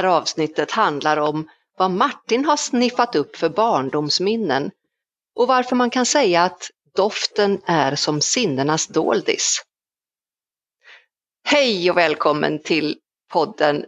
[0.00, 4.70] här avsnittet handlar om vad Martin har sniffat upp för barndomsminnen
[5.36, 9.62] och varför man kan säga att doften är som sinnenas doldis.
[11.44, 12.96] Hej och välkommen till
[13.32, 13.84] podden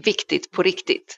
[0.00, 1.16] Viktigt på riktigt.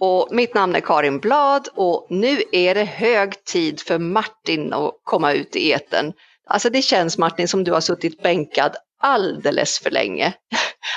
[0.00, 5.00] Och mitt namn är Karin Blad och nu är det hög tid för Martin att
[5.02, 6.12] komma ut i eten.
[6.46, 10.34] Alltså det känns Martin som du har suttit bänkad alldeles för länge.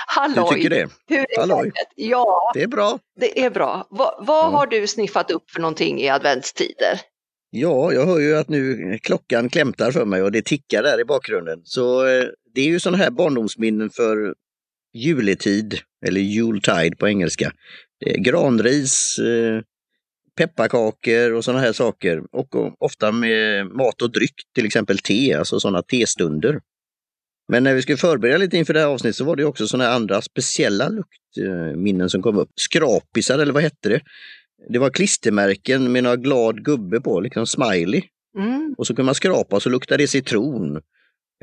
[0.07, 0.45] Halloj!
[0.49, 0.89] Du tycker det?
[1.07, 1.71] Hur är Halloj.
[1.95, 2.99] Ja, det är bra.
[3.20, 3.88] Det är bra.
[3.89, 4.57] Va, vad ja.
[4.57, 7.02] har du sniffat upp för någonting i adventstider?
[7.49, 11.05] Ja, jag hör ju att nu klockan klämtar för mig och det tickar där i
[11.05, 11.61] bakgrunden.
[11.63, 14.35] Så eh, det är ju sådana här barndomsminnen för
[14.94, 17.52] juletid, eller Yuletide på engelska.
[18.19, 19.61] Granris, eh,
[20.38, 22.21] pepparkakor och sådana här saker.
[22.31, 26.59] Och ofta med mat och dryck, till exempel te, alltså sådana testunder.
[27.52, 29.89] Men när vi skulle förbereda lite inför det här avsnittet så var det också sådana
[29.89, 32.50] andra speciella luktminnen som kom upp.
[32.56, 34.02] Skrapisar eller vad hette det?
[34.69, 38.02] Det var klistermärken med några glad gubbe på, liksom smiley.
[38.38, 38.75] Mm.
[38.78, 40.81] Och så kunde man skrapa så luktade det citron.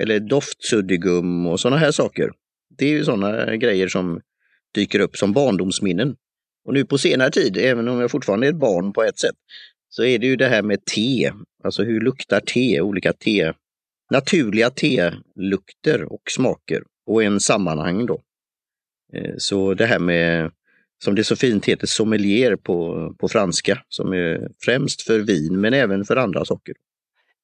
[0.00, 2.30] Eller doftsuddigum och sådana här saker.
[2.78, 4.20] Det är ju sådana grejer som
[4.74, 6.16] dyker upp som barndomsminnen.
[6.66, 9.36] Och nu på senare tid, även om jag fortfarande är ett barn på ett sätt,
[9.88, 11.32] så är det ju det här med te.
[11.64, 12.80] Alltså hur luktar te?
[12.80, 13.52] Olika te
[14.10, 18.22] naturliga telukter och smaker och en sammanhang då.
[19.14, 20.50] Eh, så det här med,
[21.04, 25.74] som det så fint heter, sommelier på, på franska, som är främst för vin men
[25.74, 26.74] även för andra saker.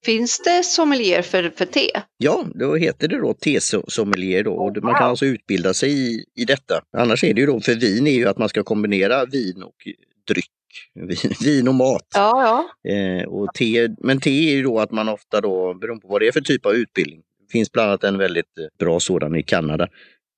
[0.05, 1.91] Finns det sommelier för, för te?
[2.17, 6.45] Ja, då heter det då tesommelier då och man kan alltså utbilda sig i, i
[6.45, 6.85] detta.
[6.97, 9.89] Annars är det ju då, för vin är ju att man ska kombinera vin och
[10.29, 10.51] dryck
[11.45, 12.07] vin och mat.
[12.15, 12.93] Ja, ja.
[12.93, 16.21] Eh, och te, men te är ju då att man ofta då, beroende på vad
[16.21, 19.43] det är för typ av utbildning, det finns bland annat en väldigt bra sådan i
[19.43, 19.89] Kanada.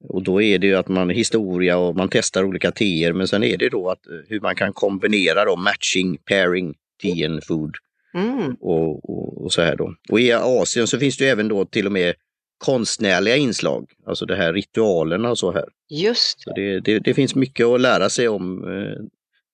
[0.08, 3.44] Och då är det ju att man historia och man testar olika teer, men sen
[3.44, 7.75] är det då att eh, hur man kan kombinera då matching, pairing, tea and food.
[8.14, 8.56] Mm.
[8.60, 9.94] Och, och, och, så här då.
[10.10, 12.14] Och i Asien så finns det ju även då till och med
[12.59, 15.64] konstnärliga inslag, alltså det här ritualerna och så här.
[15.91, 16.54] Just det.
[16.54, 19.04] det, det, det finns mycket att lära sig om eh,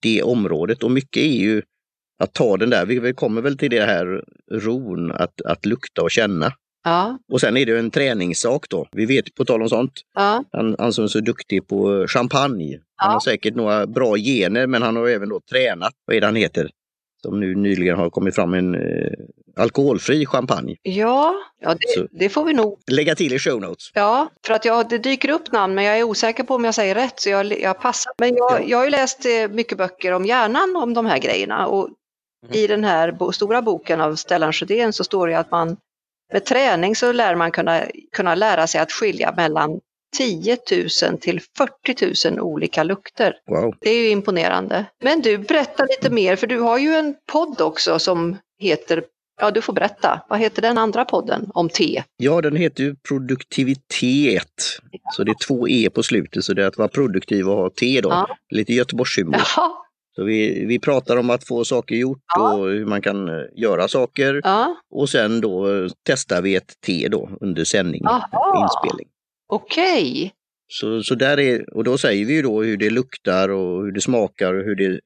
[0.01, 1.63] det området och mycket är ju
[2.23, 6.11] att ta den där, vi kommer väl till det här ron, att, att lukta och
[6.11, 6.53] känna.
[6.85, 7.19] Ja.
[7.33, 8.89] Och sen är det en träningssak då.
[8.93, 10.45] Vi vet, på tal om sånt, ja.
[10.53, 12.79] han, han som är så duktig på champagne.
[12.97, 13.13] Han ja.
[13.13, 16.37] har säkert några bra gener men han har även då tränat, vad är det han
[16.37, 16.71] heter?
[17.23, 19.13] Som nu nyligen har kommit fram en eh,
[19.57, 20.77] alkoholfri champagne.
[20.83, 22.79] Ja, ja det, det, får vi nog.
[22.91, 23.91] Lägga till i show notes.
[23.95, 26.75] Ja, för att jag, det dyker upp namn men jag är osäker på om jag
[26.75, 28.13] säger rätt så jag, jag passar.
[28.19, 28.65] Men jag, ja.
[28.67, 31.89] jag har ju läst eh, mycket böcker om hjärnan om de här grejerna och
[32.47, 32.59] mm.
[32.59, 35.77] i den här bo, stora boken av Stellan Sjödén så står det att man
[36.33, 37.83] med träning så lär man kunna,
[38.13, 39.81] kunna lära sig att skilja mellan
[40.17, 40.57] 10
[41.03, 43.35] 000 till 40 000 olika lukter.
[43.47, 43.75] Wow.
[43.81, 44.85] Det är ju imponerande.
[45.03, 49.03] Men du, berätta lite mer, för du har ju en podd också som heter
[49.41, 50.21] Ja, du får berätta.
[50.29, 52.03] Vad heter den andra podden om te?
[52.17, 54.79] Ja, den heter ju Produktivitet.
[55.17, 57.71] Så det är två E på slutet, så det är att vara produktiv och ha
[57.71, 58.09] te då.
[58.09, 58.29] Ja.
[58.51, 59.41] Lite Göteborgshumor.
[59.57, 59.87] Ja.
[60.17, 62.55] Så vi, vi pratar om att få saker gjort ja.
[62.55, 64.41] och hur man kan eh, göra saker.
[64.45, 64.77] Ja.
[64.91, 68.63] Och sen då eh, testar vi ett te då under sändning, Aha.
[68.63, 69.07] inspelning.
[69.51, 70.13] Okej.
[70.13, 70.31] Okay.
[70.69, 73.93] Så, så där är, och då säger vi ju då hur det luktar och hur
[73.93, 75.01] det smakar och hur, det,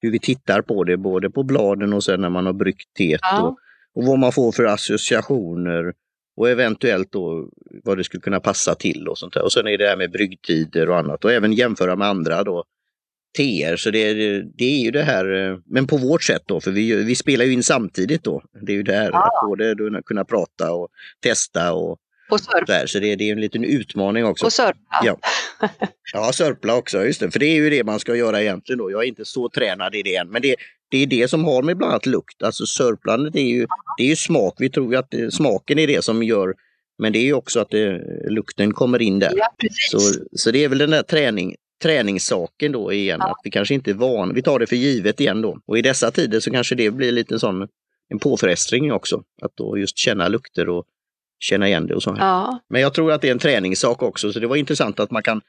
[0.00, 3.20] hur vi tittar på det, både på bladen och sen när man har bryggt teet.
[3.22, 3.42] Ja.
[3.42, 3.58] Och,
[3.94, 5.92] och vad man får för associationer
[6.36, 7.48] och eventuellt då
[7.84, 9.44] vad det skulle kunna passa till och sånt där.
[9.44, 12.64] Och sen är det här med bryggtider och annat och även jämföra med andra då
[13.36, 13.76] teer.
[13.76, 17.16] Så det, det är ju det här, men på vårt sätt då, för vi, vi
[17.16, 18.42] spelar ju in samtidigt då.
[18.62, 19.24] Det är ju det här, ja.
[19.24, 20.88] att både kunna prata och
[21.22, 21.98] testa och
[22.32, 22.86] och sörpla.
[22.86, 24.46] Så det, det, är en liten utmaning också.
[24.46, 25.00] Och sörpla.
[25.02, 25.16] Ja.
[26.12, 27.30] ja, sörpla också, just det.
[27.30, 28.90] För det är ju det man ska göra egentligen då.
[28.90, 30.28] Jag är inte så tränad i det än.
[30.28, 30.56] Men det,
[30.90, 32.42] det är det som har med bland annat lukt.
[32.42, 34.54] Alltså sörplandet är ju, det är ju smak.
[34.58, 36.54] Vi tror ju att det, smaken är det som gör
[37.00, 39.32] men det är ju också att det, lukten kommer in där.
[39.36, 39.48] Ja,
[39.90, 39.98] så,
[40.32, 43.30] så det är väl den där träning, träningssaken då igen, ja.
[43.30, 45.58] att vi kanske inte är vana, vi tar det för givet igen då.
[45.66, 47.68] Och i dessa tider så kanske det blir lite sån
[48.08, 50.84] en påfrestning också, att då just känna lukter och
[51.40, 52.16] känna igen det och så.
[52.18, 52.60] Ja.
[52.68, 55.22] Men jag tror att det är en träningssak också, så det var intressant att man
[55.22, 55.40] kan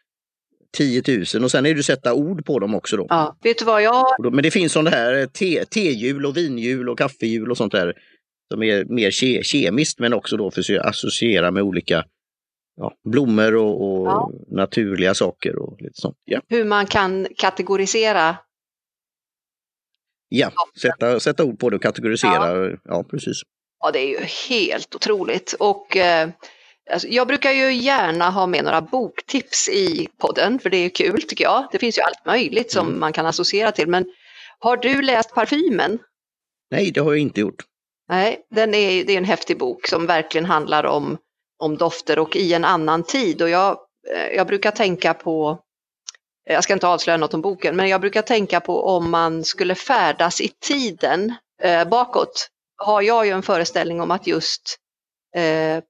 [0.77, 1.03] 10
[1.33, 2.97] 000 och sen är det sätta ord på dem också.
[2.97, 3.05] Då.
[3.09, 4.05] Ja, vet du vad jag...
[4.33, 7.93] Men det finns sådana här te, tehjul och vinhjul och kaffehjul och sånt där
[8.53, 12.05] som är mer ke, kemiskt men också då för att associera med olika
[12.75, 14.31] ja, blommor och, och ja.
[14.47, 16.17] naturliga saker och lite sånt.
[16.25, 16.41] Ja.
[16.47, 18.37] Hur man kan kategorisera
[20.33, 20.51] Ja,
[20.81, 22.69] sätta, sätta ord på det och kategorisera.
[22.69, 23.41] Ja, ja precis.
[23.81, 25.53] Ja, det är ju helt otroligt.
[25.53, 26.29] Och eh,
[26.91, 31.21] Alltså, jag brukar ju gärna ha med några boktips i podden, för det är kul
[31.21, 31.67] tycker jag.
[31.71, 32.99] Det finns ju allt möjligt som mm.
[32.99, 33.87] man kan associera till.
[33.87, 34.05] Men
[34.59, 35.99] har du läst Parfymen?
[36.71, 37.63] Nej, det har jag inte gjort.
[38.09, 41.17] Nej, den är, det är en häftig bok som verkligen handlar om,
[41.59, 43.41] om dofter och i en annan tid.
[43.41, 43.77] Och jag,
[44.15, 45.59] eh, jag brukar tänka på,
[46.43, 49.75] jag ska inte avslöja något om boken, men jag brukar tänka på om man skulle
[49.75, 52.47] färdas i tiden eh, bakåt.
[52.85, 54.77] Har jag ju en föreställning om att just
[55.35, 55.83] eh,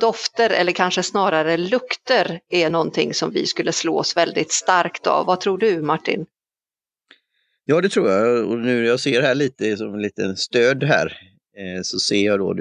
[0.00, 5.26] dofter eller kanske snarare lukter är någonting som vi skulle slås väldigt starkt av.
[5.26, 6.26] Vad tror du Martin?
[7.64, 8.46] Ja, det tror jag.
[8.46, 11.06] Och nu jag ser här lite som en liten stöd här
[11.58, 12.56] eh, så ser jag då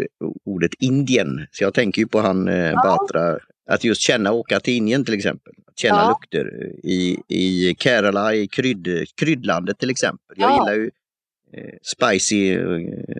[0.45, 1.47] ordet Indien.
[1.51, 2.81] Så jag tänker ju på han eh, ja.
[2.83, 3.39] Batra,
[3.69, 5.53] att just känna och åka till Indien till exempel.
[5.67, 6.09] Att känna ja.
[6.09, 10.35] lukter i, i Kerala, i krydd, kryddlandet till exempel.
[10.37, 10.55] Jag ja.
[10.55, 10.91] gillar ju
[11.81, 12.57] spicy,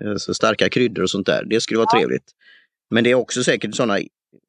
[0.05, 1.45] alltså starka kryddor och sånt där.
[1.45, 2.31] Det skulle vara trevligt.
[2.89, 3.99] Men det är också säkert sådana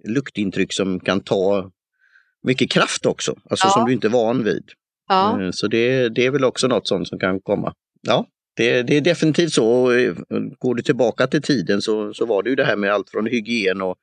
[0.09, 1.71] luktintryck som kan ta
[2.43, 4.65] mycket kraft också, alltså som du inte är van vid.
[5.09, 5.43] Ja.
[5.43, 7.75] Eh, så det, det är väl också något sånt som kan komma.
[8.03, 8.27] Ja,
[8.57, 9.93] det, det, är definitivt så.
[9.93, 10.15] Eh,
[10.59, 13.27] går du tillbaka till tiden så, så var det ju det här med allt från
[13.27, 13.97] hygien och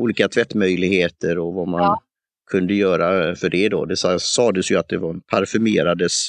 [0.00, 2.02] olika tvättmöjligheter och vad man ja.
[2.50, 3.84] kunde göra för det då.
[3.84, 6.28] Det sades ju att det var parfymerades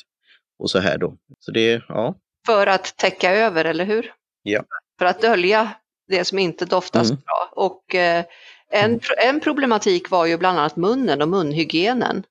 [0.60, 1.18] och så här då.
[1.40, 2.16] Så det, ja.
[2.48, 4.14] För att täcka över, eller hur?
[4.44, 4.64] Ja.
[5.00, 5.72] För att dölja
[6.08, 7.08] det som inte doftar mm.
[7.08, 7.50] så bra.
[7.52, 8.26] Och eh,
[8.70, 9.00] en, mm.
[9.18, 12.24] en problematik var ju bland annat munnen och munhygienen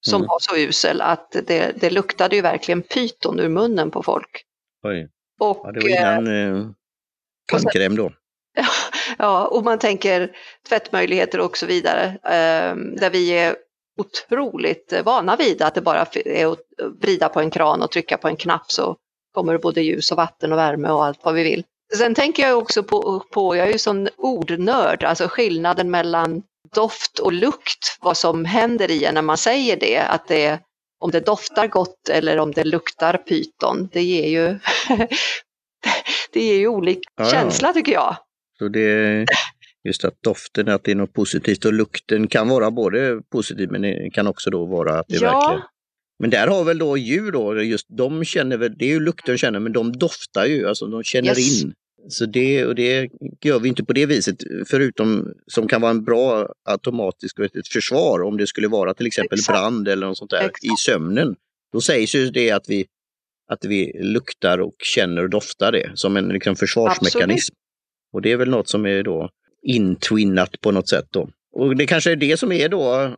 [0.00, 0.28] som mm.
[0.28, 4.44] var så usel att det, det luktade ju verkligen pyton ur munnen på folk.
[4.82, 5.08] Oj.
[5.40, 6.66] Och, ja, det var innan eh, eh
[7.52, 8.12] tandkräm då.
[9.18, 10.36] Ja, och man tänker
[10.68, 13.56] tvättmöjligheter och så vidare, eh, där vi är
[13.98, 16.58] otroligt vana vid att det bara är att
[17.00, 18.96] vrida på en kran och trycka på en knapp så
[19.34, 21.64] kommer det både ljus och vatten och värme och allt vad vi vill.
[21.96, 26.42] Sen tänker jag också på, på jag är ju sån ordnörd, alltså skillnaden mellan
[26.74, 30.60] doft och lukt, vad som händer i en när man säger det, att det
[31.02, 34.58] om det doftar gott eller om det luktar pyton, det ger ju,
[36.32, 38.16] det ger ju olika ja, känsla tycker jag.
[38.58, 39.26] Så det,
[39.84, 43.82] just att doften, att det är något positivt och lukten kan vara både positiv men
[43.82, 45.22] det kan också då vara att det ja.
[45.22, 45.62] verkligen
[46.22, 49.38] men där har väl då djur då, just de känner väl, det är ju lukten
[49.38, 51.62] känner, men de doftar ju, alltså de känner yes.
[51.62, 51.74] in.
[52.08, 53.10] Så det, och det
[53.44, 54.36] gör vi inte på det viset,
[54.66, 59.38] förutom som kan vara en bra automatisk ett försvar om det skulle vara till exempel
[59.38, 59.58] Exakt.
[59.58, 60.64] brand eller något sånt där Exakt.
[60.64, 61.36] i sömnen.
[61.72, 62.86] Då sägs ju det att vi,
[63.48, 67.54] att vi luktar och känner och doftar det som en liksom, försvarsmekanism.
[67.54, 67.58] Absolut.
[68.12, 69.30] Och det är väl något som är då
[69.62, 71.28] intwinnat på något sätt då.
[71.52, 73.16] Och det kanske är det som är då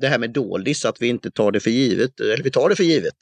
[0.00, 2.76] det här med doldis, att vi inte tar det för givet, eller vi tar det
[2.76, 3.14] för givet.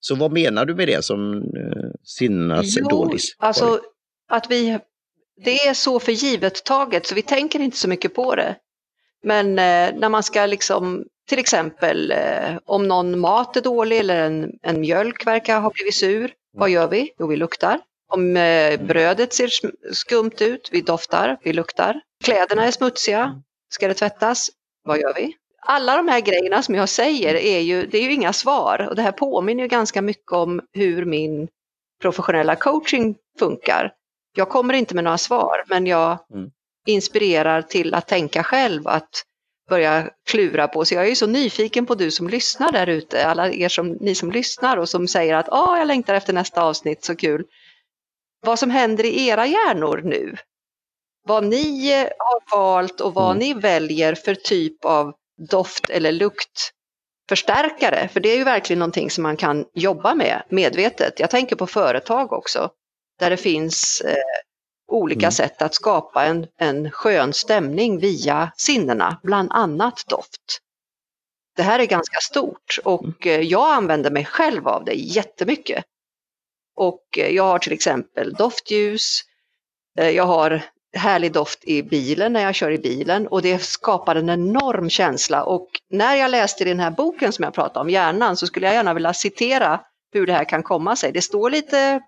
[0.00, 3.36] Så vad menar du med det som eh, sinnas jo, doldis?
[3.38, 3.80] Alltså,
[4.28, 4.78] att vi,
[5.44, 8.56] det är så för givet taget så vi tänker inte så mycket på det.
[9.22, 14.26] Men eh, när man ska liksom, till exempel eh, om någon mat är dålig eller
[14.26, 17.12] en, en mjölk verkar ha blivit sur, vad gör vi?
[17.18, 17.80] Jo, vi luktar.
[18.10, 19.50] Om eh, brödet ser
[19.92, 22.00] skumt ut, vi doftar, vi luktar.
[22.24, 24.50] Kläderna är smutsiga, ska det tvättas?
[24.84, 25.36] Vad gör vi?
[25.62, 28.96] Alla de här grejerna som jag säger är ju, det är ju inga svar och
[28.96, 31.48] det här påminner ju ganska mycket om hur min
[32.02, 33.92] professionella coaching funkar
[34.32, 36.50] jag kommer inte med några svar, men jag mm.
[36.86, 39.24] inspirerar till att tänka själv, att
[39.68, 40.84] börja klura på.
[40.84, 44.14] Så jag är så nyfiken på du som lyssnar där ute, alla er som, ni
[44.14, 47.44] som lyssnar och som säger att ah, jag längtar efter nästa avsnitt, så kul.
[48.40, 50.36] Vad som händer i era hjärnor nu.
[51.26, 53.38] Vad ni har valt och vad mm.
[53.38, 55.14] ni väljer för typ av
[55.50, 58.08] doft eller luktförstärkare.
[58.08, 61.20] För det är ju verkligen någonting som man kan jobba med medvetet.
[61.20, 62.70] Jag tänker på företag också
[63.18, 64.14] där det finns eh,
[64.88, 65.32] olika mm.
[65.32, 70.60] sätt att skapa en, en skön stämning via sinnena, bland annat doft.
[71.56, 73.40] Det här är ganska stort och mm.
[73.40, 75.84] eh, jag använder mig själv av det jättemycket.
[76.76, 79.20] Och eh, jag har till exempel doftljus,
[79.98, 80.62] eh, jag har
[80.92, 85.44] härlig doft i bilen när jag kör i bilen och det skapar en enorm känsla.
[85.44, 88.74] Och när jag läste den här boken som jag pratade om, Hjärnan, så skulle jag
[88.74, 89.80] gärna vilja citera
[90.12, 91.12] hur det här kan komma sig.
[91.12, 92.00] Det står lite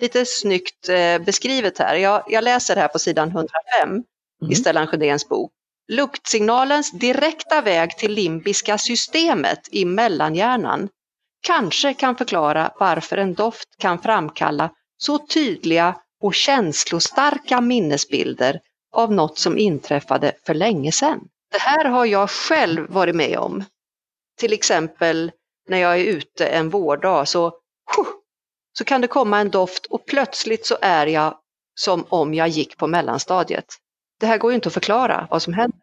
[0.00, 1.94] lite snyggt eh, beskrivet här.
[1.94, 3.48] Jag, jag läser här på sidan 105
[3.84, 4.04] mm.
[4.52, 5.52] i Stellan Sjödéns bok.
[5.88, 10.88] Luktsignalens direkta väg till limbiska systemet i mellanhjärnan
[11.40, 18.60] kanske kan förklara varför en doft kan framkalla så tydliga och känslostarka minnesbilder
[18.92, 21.20] av något som inträffade för länge sedan.
[21.52, 23.64] Det här har jag själv varit med om.
[24.38, 25.32] Till exempel
[25.68, 27.52] när jag är ute en vårdag så
[28.72, 31.38] så kan det komma en doft och plötsligt så är jag
[31.74, 33.66] som om jag gick på mellanstadiet.
[34.20, 35.80] Det här går ju inte att förklara vad som händer.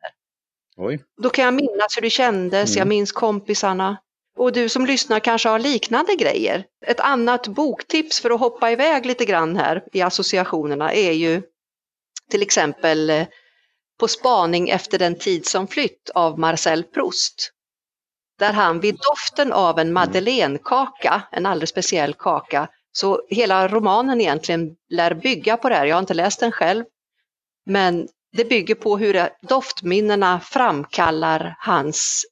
[0.78, 1.04] Oj.
[1.22, 2.80] Då kan jag minnas hur det kändes, Mm.
[2.80, 3.98] jag minns kompisarna.
[4.38, 6.65] Och du som lyssnar kanske har liknande grejer.
[6.86, 11.41] Ett annat boktips för att hoppa iväg lite grann här i associationerna är ju
[12.29, 13.27] till exempel eh,
[14.00, 17.51] På spaning efter den tid som flytt av Marcel Proust.
[18.39, 24.75] Där han vid doften av en madeleinekaka, en alldeles speciell kaka, så hela romanen egentligen
[24.89, 25.86] lär bygga på det här.
[25.86, 26.86] Jag har inte läst den själv,
[27.65, 32.25] men det bygger på hur doftminnena framkallar hans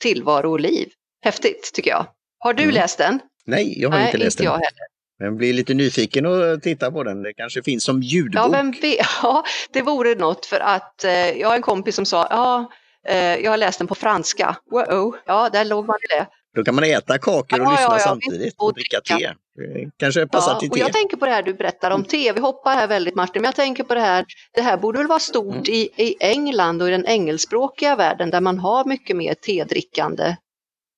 [0.00, 0.92] tillvaro och liv.
[1.22, 2.06] Häftigt tycker jag.
[2.38, 2.74] Har du Mm.
[2.74, 3.20] läst den?
[3.46, 4.60] Nej, jag har Nej, inte läst inte jag den.
[4.60, 4.92] heller.
[5.18, 7.22] Men blir lite nyfiken och titta på den.
[7.22, 8.34] Det kanske finns som ljudbok.
[8.40, 9.06] Ja, vem vet?
[9.22, 12.70] ja, det vore något för att eh, jag har en kompis som sa, ja,
[13.08, 14.56] eh, jag har läst den på franska.
[14.70, 16.26] Wow, ja, där låg man i det.
[16.56, 19.32] Då kan man äta kakor och Ja, lyssna ja, ja, samtidigt och och dricka te.
[19.56, 20.80] Det Kanske passar Ja, till och te.
[20.80, 23.48] jag tänker på det här du berättar om te, vi hoppar här väldigt Martin, men
[23.48, 24.24] jag tänker på det här,
[24.54, 25.64] det här borde väl vara stort Mm.
[25.66, 30.36] i, i England och i den engelskspråkiga världen där man har mycket mer tedrickande,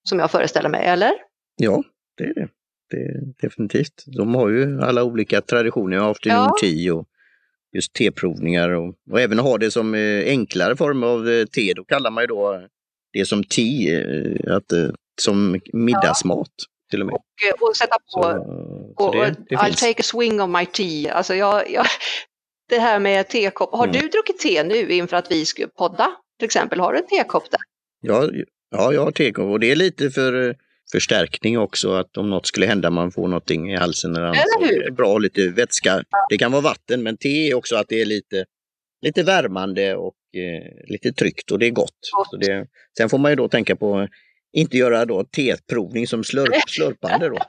[0.08, 1.12] som jag föreställer mig, eller?
[1.56, 1.82] Ja,
[2.16, 2.48] det är det.
[2.90, 4.04] det är definitivt.
[4.18, 6.54] De har ju alla olika traditioner, afternoon Ja.
[6.60, 7.06] tea och
[7.76, 11.72] just teprovningar och, och även ha det som eh, enklare form av eh, te.
[11.76, 12.66] Då kallar man ju då
[13.12, 14.72] det som tea, eh, att,
[15.20, 16.50] som middagsmat
[16.90, 17.14] till och med.
[17.14, 18.20] Och, och sätta på Så,
[18.98, 19.80] så och, det, det I'll finns.
[19.80, 21.12] take a swing of my tea.
[21.14, 21.86] Alltså jag, jag,
[22.68, 23.70] det här med tekopp.
[23.72, 24.00] Har Mm.
[24.00, 26.12] du druckit te nu inför att vi skulle podda?
[26.38, 27.60] Till exempel, har du en tekopp där?
[28.00, 28.28] Ja,
[28.76, 30.56] ja, jag har teko och det är lite för
[30.92, 34.26] förstärkning också, att om något skulle hända man får någonting i halsen eller.
[34.26, 34.90] Eller hur?
[34.90, 36.04] Bra, lite vätska.
[36.28, 38.44] Det kan vara vatten, men te är också att det är lite,
[39.02, 41.90] lite värmande och eh, lite tryggt och det är gott.
[42.16, 42.30] Gott.
[42.30, 42.66] Så det,
[42.98, 44.08] sen får man ju då tänka på
[44.52, 47.38] inte göra då teprovning som slurp, slurpande då.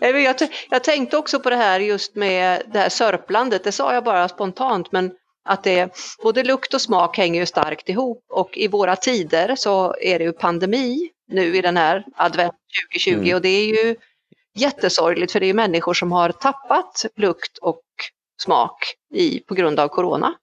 [0.00, 0.36] Jag,
[0.70, 4.28] jag tänkte också på det här just med det här sörplandet, det sa jag bara
[4.28, 5.12] spontant, men
[5.44, 9.94] att det, både lukt och smak hänger ju starkt ihop och i våra tider så
[10.00, 12.54] är det ju pandemi nu i den här advent
[12.92, 13.34] 2020 Mm.
[13.34, 13.96] och det är ju
[14.54, 17.82] jättesorgligt för det är människor som har tappat lukt och
[18.42, 20.34] smak i, på grund av corona.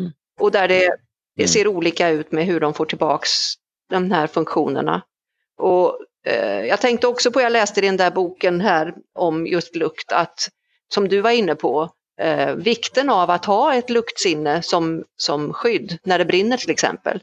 [0.00, 0.12] Mm.
[0.40, 0.96] Och där det,
[1.36, 1.48] det Mm.
[1.48, 3.30] ser olika ut med hur de får tillbaks
[3.90, 5.02] de här funktionerna.
[5.58, 9.76] Och eh, jag tänkte också på, jag läste i den där boken här om just
[9.76, 10.48] lukt, att
[10.94, 11.90] som du var inne på,
[12.20, 17.20] eh, vikten av att ha ett luktsinne som, som skydd när det brinner till exempel.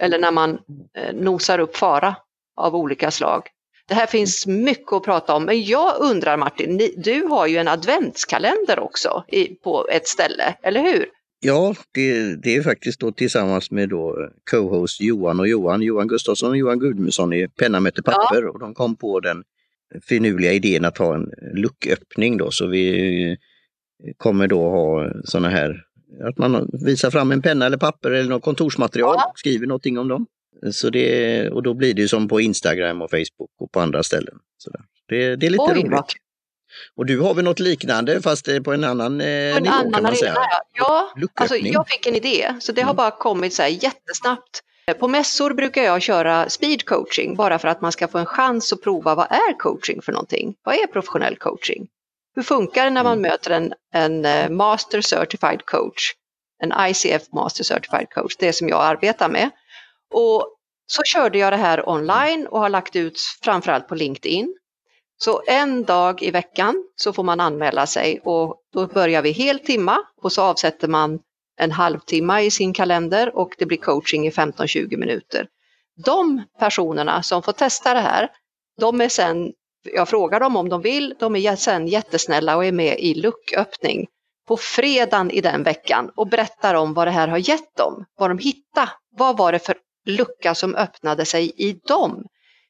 [0.00, 0.58] Eller när man
[0.96, 2.16] eh, nosar upp fara
[2.56, 3.48] av olika slag.
[3.86, 7.56] Det här finns mycket att prata om, men jag undrar Martin, ni, du har ju
[7.56, 11.06] en adventskalender också i, på ett ställe, eller hur?
[11.40, 16.08] Ja, det, det är faktiskt då tillsammans med då eh, co-host Johan och Johan, Johan
[16.08, 19.44] Gustafsson och Johan Gudmundsson i Penna möter papper och de kom på den
[20.02, 23.36] finurliga idén att ha en lucköppning då så vi
[24.16, 25.82] kommer då ha sådana här,
[26.28, 29.30] att man visar fram en penna eller papper eller något kontorsmaterial Ja.
[29.32, 30.26] och skriver någonting om dem.
[30.72, 34.02] Så det, och då blir det ju som på Instagram och Facebook och på andra
[34.02, 34.34] ställen.
[34.58, 34.80] Så där.
[35.08, 35.90] Det, det är lite Oj, roligt.
[35.92, 36.04] vad
[36.96, 39.86] Och du har väl något liknande fast eh, på en annan eh, en nivå kan
[39.86, 40.34] annan man säga.
[40.78, 41.12] ja.
[41.34, 42.96] Alltså jag fick en idé, så det har Mm.
[42.96, 44.62] bara kommit så här jättesnabbt.
[44.98, 48.72] På mässor brukar jag köra speed coaching bara för att man ska få en chans
[48.72, 50.54] att prova vad är coaching för någonting?
[50.62, 51.88] Vad är professionell coaching?
[52.34, 53.30] Hur funkar det när man Mm.
[53.30, 56.12] möter en, en eh, Master Certified Coach?
[56.62, 59.50] En ICF Master Certified Coach, det som jag arbetar med.
[60.14, 60.56] Och
[60.86, 64.56] så körde jag det här online och har lagt ut framförallt på LinkedIn.
[65.18, 69.98] Så en dag i veckan så får man anmäla sig och då börjar vi heltimma
[70.22, 71.18] och så avsätter man
[71.60, 75.46] en halvtimme i sin kalender och det blir coaching i 15-20 minuter.
[76.04, 78.28] De personerna som får testa det här,
[78.80, 82.72] de är sen, jag frågar dem om de vill, de är sen jättesnälla och är
[82.72, 84.06] med i lucköppning
[84.48, 88.30] på fredagen i den veckan och berättar om vad det här har gett dem, vad
[88.30, 92.24] de hittade, vad var det för lucka som öppnade sig i dem.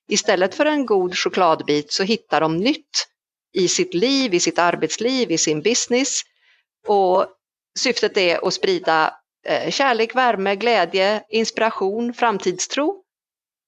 [0.08, 3.06] Istället för en god chokladbit så hittar de nytt
[3.52, 6.20] i sitt liv, i sitt arbetsliv, i sin business.
[6.86, 7.26] Och
[7.78, 9.14] syftet är att sprida
[9.46, 13.02] eh, kärlek, värme, glädje, inspiration, framtidstro.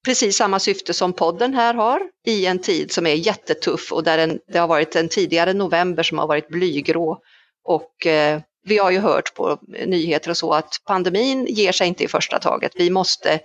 [0.04, 4.18] Precis samma syfte som podden här har i en tid som är jättetuff och där
[4.18, 7.18] en, det har varit en tidigare november som har varit blygrå.
[7.64, 12.04] Och eh, vi har ju hört på nyheter och så att pandemin ger sig inte
[12.04, 12.72] i första taget.
[12.74, 13.40] Vi måste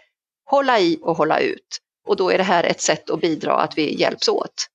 [0.45, 1.77] hålla i och hålla ut.
[2.07, 4.67] Och då är det här ett sätt att bidra att vi hjälps åt.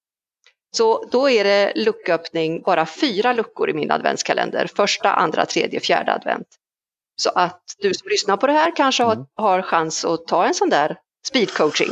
[0.76, 4.66] Så då är det lucköppning, bara fyra luckor i min adventskalender.
[4.76, 6.46] Första, andra, tredje, fjärde advent.
[7.16, 9.26] Så att du som lyssnar på det här kanske har, Mm.
[9.34, 10.96] har chans att ta en sån där
[11.28, 11.90] speedcoaching.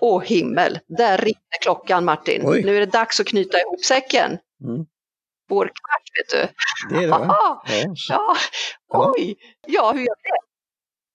[0.00, 2.42] Åh himmel, där ringde klockan Martin.
[2.44, 2.62] Oj.
[2.64, 4.38] Nu är det dags att knyta ihop säcken.
[4.64, 4.86] Mm.
[5.48, 6.48] vår kvart, vet du.
[6.90, 7.26] Det är det, va?
[7.28, 7.62] Ja,
[8.08, 8.36] Ja.
[8.88, 10.38] oj, ja, hur gör det?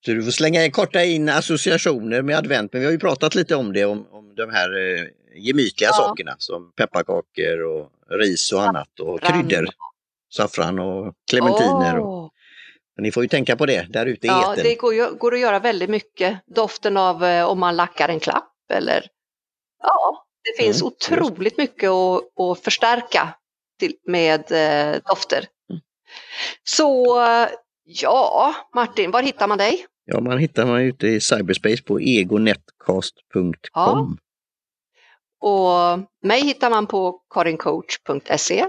[0.05, 3.35] Så du får slänga in, korta in associationer med advent, men vi har ju pratat
[3.35, 5.93] lite om det, om, om de här eh, gemytliga Ja.
[5.93, 9.67] sakerna som pepparkakor och ris och annat och kryddor.
[10.33, 11.99] Saffran och clementiner.
[11.99, 12.21] Och, Åh.
[12.21, 12.29] men
[12.98, 14.63] ni får ju tänka på det där ute i Ja, etern.
[14.63, 16.39] det går, ju, går att göra väldigt mycket.
[16.55, 19.07] Doften av eh, om man lackar en klapp eller
[19.83, 23.33] ja, det finns Mm, otroligt mycket att, att förstärka
[23.79, 25.45] till, med eh, dofter.
[25.69, 25.81] Mm.
[26.63, 27.17] Så
[27.83, 29.86] ja, Martin, var hittar man dig?
[30.05, 33.53] Ja, man hittar man ute i cyberspace på egonetcast.com.
[33.74, 34.07] Ja.
[35.41, 38.65] Och mig hittar man på karincoach.se.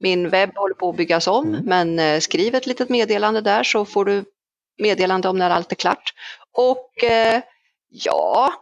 [0.00, 1.64] Min webb håller på att byggas om, Mm.
[1.64, 4.24] men eh, skriv ett litet meddelande där så får du
[4.78, 6.12] meddelande om när allt är klart.
[6.52, 7.42] Och eh,
[7.88, 8.52] ja,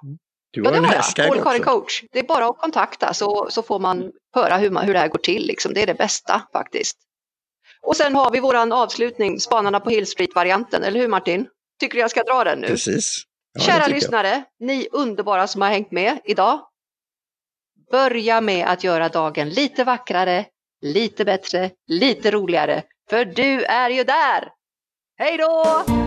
[0.50, 1.43] Du ja har det en har jag.
[1.45, 1.64] Paul.
[1.64, 2.02] Coach.
[2.12, 5.09] Det är bara att kontakta så, så får man höra hur, man, hur det här
[5.09, 5.47] går till.
[5.47, 5.75] Liksom.
[5.75, 6.97] Det är det bästa faktiskt.
[7.83, 11.49] Och sen har vi våran avslutning, Spanarna på Hill Street-varianten, eller hur Martin?
[11.81, 12.66] Tycker du jag ska dra den nu?
[12.66, 13.23] Precis.
[13.52, 13.95] Ja, det Kära tycker jag.
[13.95, 16.61] lyssnare, ni underbara som har hängt med idag.
[17.90, 20.45] Börja med att göra dagen lite vackrare,
[20.83, 22.83] lite bättre, lite roligare.
[23.11, 24.49] För du är ju där!
[25.18, 26.05] Hej då!